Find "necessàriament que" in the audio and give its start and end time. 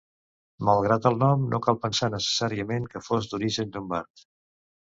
2.15-3.05